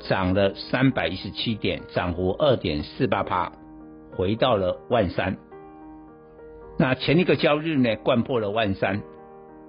[0.00, 3.52] 涨了三百一十七点，涨幅二点四八趴，
[4.12, 5.36] 回到了万三。
[6.78, 9.02] 那前一个交易日呢，掼破了万三，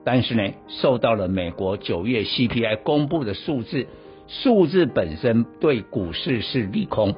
[0.04, 3.88] 但是呢，受到了美国九月 CPI 公布的数字，
[4.28, 7.16] 数字本身对股市是利空，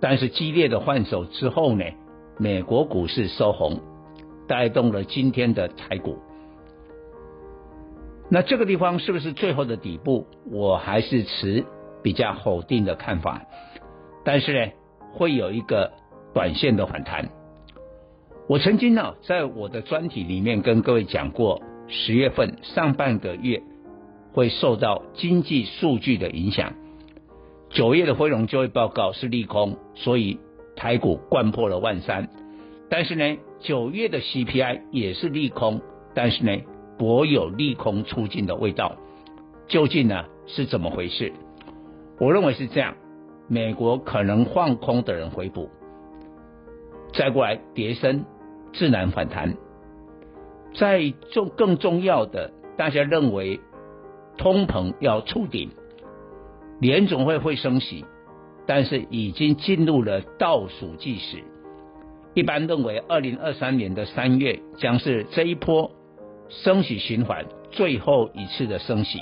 [0.00, 1.84] 但是激烈的换手之后呢，
[2.38, 3.80] 美国股市收红。
[4.48, 6.18] 带动了今天的台股，
[8.30, 10.24] 那这个地方是不是最后的底部？
[10.48, 11.64] 我还是持
[12.06, 13.42] 比较否定的看法，
[14.24, 14.72] 但是呢，
[15.14, 15.90] 会有一个
[16.32, 17.30] 短线的反弹。
[18.48, 23.60] 我曾经呢，在我的专题里面跟各位讲过，十月份上半个月
[24.32, 26.74] 会受到经济数据的影响，
[27.70, 30.38] 九月的非农就业报告是利空，所以
[30.76, 32.28] 台股掼破了万三。
[32.88, 35.80] 但是呢，九月的 CPI 也是利空，
[36.14, 36.56] 但是呢，
[36.98, 38.94] 颇有利空出尽的味道。
[39.66, 41.32] 究竟呢是怎么回事？
[42.18, 42.94] 我认为是这样：
[43.48, 45.68] 美国可能放空的人回补，
[47.12, 48.24] 再过来跌升，
[48.72, 49.54] 自然反弹。
[50.74, 53.60] 再重更重要的，大家认为
[54.36, 55.70] 通膨要触顶，
[56.80, 58.04] 联总会会升息，
[58.66, 61.44] 但是已经进入了倒数计时。
[62.34, 65.90] 一般认为，二零二三年的三月将是这一波
[66.48, 69.20] 升息循环最后一次的升息，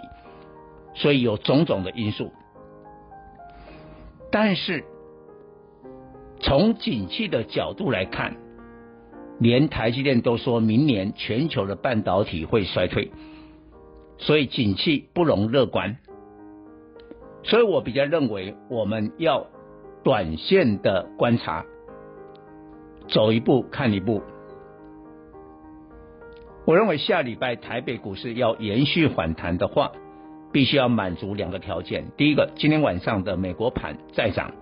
[0.94, 2.32] 所以有种种的因素。
[4.34, 4.82] 但是
[6.40, 8.36] 从景气的角度来看，
[9.38, 13.12] 连台积电都说明年全球的半导体会衰退，
[14.18, 15.98] 所以景气不容乐观。
[17.44, 19.46] 所以我比较认为，我们要
[20.02, 21.64] 短线的观察。
[23.06, 24.20] 走一步看一步。
[26.66, 29.92] 我认为下礼拜台北股市要延续反弹的话，
[30.54, 32.12] 必须要满足两个条件。
[32.16, 34.52] 第一个，今天晚上的美国盘再涨，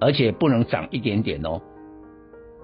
[0.00, 1.60] 而且不能涨一点点哦。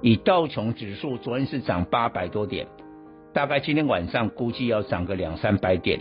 [0.00, 2.66] 以道琼指数昨天是涨八百多点，
[3.34, 6.00] 大概今天晚上估计要涨个两三百点。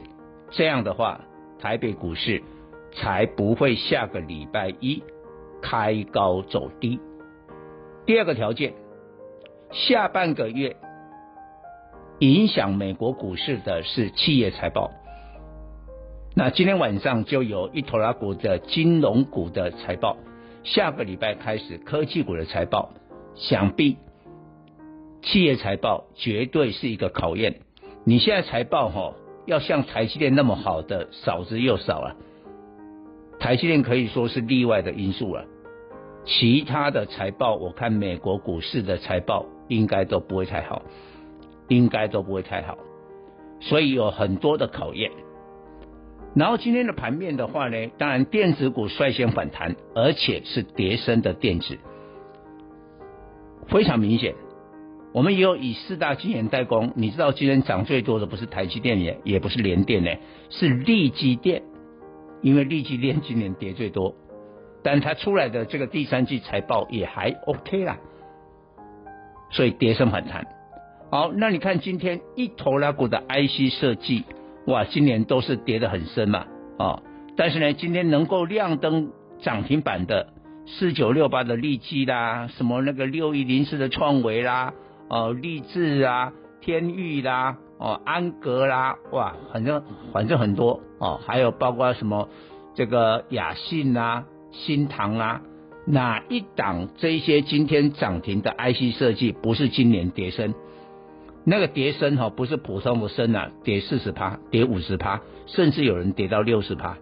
[0.51, 1.19] 这样的话，
[1.59, 2.41] 台北股市
[2.93, 5.03] 才不会下个礼拜一
[5.61, 6.97] 开高走低。
[8.05, 8.73] 第二个条件。
[9.71, 10.75] 下半个月
[12.19, 14.91] 影响美国股市的是企业财报。
[16.35, 20.17] 那今天晚上就有一拖拉股的金融股的财报，
[20.63, 22.89] 下个礼拜开始科技股的财报，
[23.35, 23.97] 想必
[25.21, 27.59] 企业财报绝对是一个考验。
[28.03, 29.13] 你现在财报哈
[29.45, 32.15] 要像台积电那么好的少之又少了，
[33.39, 35.45] 台积电可以说是例外的因素了。
[36.25, 40.81] 其他的财报，我看美国股市的财报应该都不会太好，
[41.67, 42.79] 应该都不会太好，
[43.59, 45.11] 所以有很多的考验。
[46.35, 51.77] 然后今天的盘面的话呢，当然电子股率先反弹，而且是跌升的电子，
[53.67, 54.33] 非常明显。
[55.13, 60.09] 我们也有以四大晶圆代工，你知道今天涨最多的不是台积电也也不是联电呢，
[60.49, 61.61] 是力积电，
[62.41, 64.15] 因为力积电今年跌最多。
[64.81, 67.99] 但它出来的这个第三季财报也还 OK 啦，
[69.51, 70.47] 所以跌升反弹。
[71.11, 74.25] 好，那你看今天一头拉股的 IC 设计，
[74.65, 76.45] 哇，今年都是跌得很深嘛，
[76.77, 77.01] 哦，
[77.35, 79.11] 但是呢，今天能够亮灯
[79.41, 80.27] 涨停板的
[80.65, 84.73] 四九六八的利基啦，什么那个六一零四的创维啦，
[85.09, 92.29] 哦，力智啊，天域啦，哦，安格啦，哇，反正反正很多哦，还有包括什么
[92.75, 94.25] 这个雅信啊。
[94.55, 95.41] 新唐啊，
[95.87, 100.53] 哪一档这些今天涨停的 IC 设计不是今年跌深？
[101.45, 106.97] 那个跌深哈，不是普通的深啊，跌四十趴，跌五十趴，甚至有人跌到六十趴。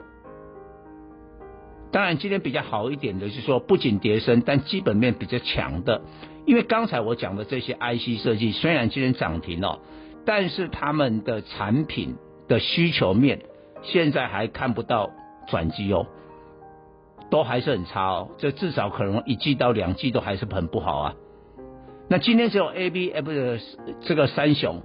[1.91, 6.01] 当然，今天比较好一点的是说，不仅跌深，但基本面比较强的。
[6.45, 9.79] 因为刚才我讲的这些 IC 设计，虽然今天涨停哦，
[10.25, 12.15] 但是他们的产品
[12.47, 13.41] 的需求面
[13.83, 15.11] 现在还看不到
[15.49, 16.07] 转机哦，
[17.29, 18.29] 都还是很差哦。
[18.37, 21.13] 这至少可能一季到两季都还是很不好啊。
[22.11, 23.57] 那今天只有 ABF 的
[24.01, 24.81] 这个三雄，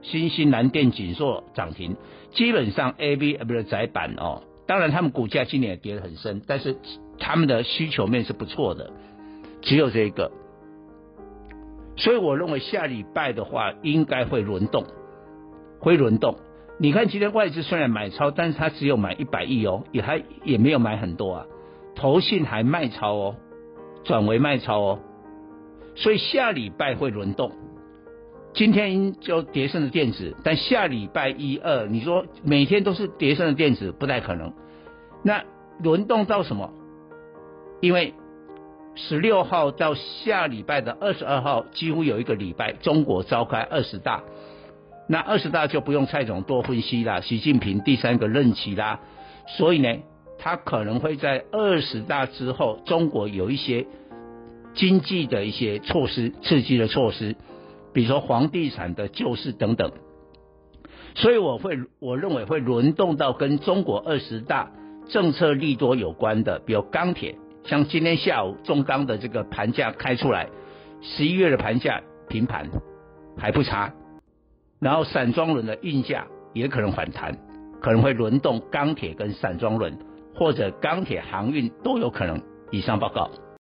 [0.00, 1.96] 新兴、南电、景硕涨停，
[2.30, 4.44] 基本上 ABF 的载板哦。
[4.68, 6.76] 当然，他们股价今年也跌得很深，但是
[7.18, 8.92] 他们的需求面是不错的，
[9.60, 10.30] 只有这一个。
[11.96, 14.84] 所以我认为下礼拜的话，应该会轮动，
[15.80, 16.36] 会轮动。
[16.78, 21.46] 你看今天外资虽然买超，但是他只有买一百亿哦，也还也没有买很多啊。
[21.96, 23.36] 投信还卖超哦，
[24.04, 25.00] 转为卖超哦。
[25.98, 27.50] 所以下礼拜会轮动。
[28.54, 34.52] 今天就跌深的电子，但下礼拜一二，你说每天都是跌深的电子不太可能。
[35.22, 35.44] 那
[35.82, 36.72] 轮动到什么？
[37.80, 38.14] 因为
[38.94, 44.22] 十六号到下礼拜的二十二号，几乎有一个礼拜，中国召开二十大。
[45.08, 49.00] 那二十大就不用蔡总多分析啦，习近平第三个任期啦，
[49.46, 49.98] 所以呢，
[50.38, 53.86] 他可能会在二十大之后，中国有一些
[54.78, 57.34] 经济的一些措施，刺激的措施。
[57.92, 59.90] 比如说房地产的救市等等，
[61.16, 64.70] 所以我会我认为会轮动到跟中国二十大
[65.08, 67.34] 政策利多有关的，比如钢铁，
[67.64, 70.48] 像今天下午中钢的这个盘价开出来，
[71.00, 72.70] 十一月的盘价平盘
[73.36, 73.92] 还不差，
[74.78, 77.36] 然后散装轮的运价也可能反弹，
[77.80, 79.98] 可能会轮动钢铁跟散装轮
[80.36, 82.40] 或者钢铁航运都有可能。
[82.70, 83.30] 以上报告。